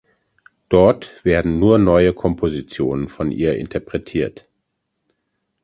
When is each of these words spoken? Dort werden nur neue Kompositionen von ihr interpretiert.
Dort 0.67 1.23
werden 1.23 1.59
nur 1.59 1.77
neue 1.77 2.15
Kompositionen 2.15 3.07
von 3.07 3.29
ihr 3.29 3.55
interpretiert. 3.59 4.49